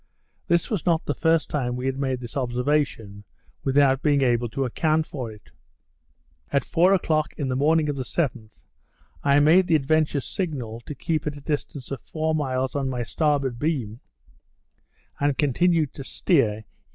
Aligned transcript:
This 0.47 0.71
was 0.71 0.83
not 0.83 1.05
the 1.05 1.13
first 1.13 1.47
time 1.51 1.75
we 1.75 1.85
had 1.85 1.99
made 1.99 2.21
this 2.21 2.35
observation, 2.35 3.23
without 3.63 4.01
being 4.01 4.23
able 4.23 4.49
to 4.49 4.65
account 4.65 5.05
for 5.05 5.31
it. 5.31 5.51
At 6.51 6.65
four 6.65 6.91
o'clock 6.91 7.33
in 7.37 7.49
the 7.49 7.55
morning 7.55 7.87
of 7.87 7.95
the 7.95 8.01
7th, 8.01 8.63
I 9.23 9.39
made 9.39 9.67
the 9.67 9.75
Adventure's 9.75 10.25
signal 10.25 10.79
to 10.87 10.95
keep 10.95 11.27
at 11.27 11.35
the 11.35 11.41
distance 11.41 11.91
of 11.91 12.01
four 12.01 12.33
miles 12.33 12.73
on 12.75 12.89
my 12.89 13.03
starboard 13.03 13.59
beam; 13.59 13.99
and 15.19 15.37
continued 15.37 15.93
to 15.93 16.03
steer 16.03 16.61
E. 16.61 16.63